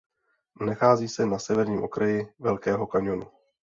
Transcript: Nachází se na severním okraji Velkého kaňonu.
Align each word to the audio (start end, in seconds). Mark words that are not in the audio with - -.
Nachází 0.65 1.07
se 1.07 1.25
na 1.25 1.39
severním 1.39 1.83
okraji 1.83 2.27
Velkého 2.39 2.87
kaňonu. 2.87 3.27